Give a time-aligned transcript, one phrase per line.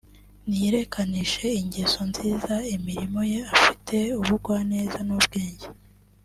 [0.47, 5.67] Niyerekanishe ingeso nziza imirimo ye afite ubugwaneza n’ubwenge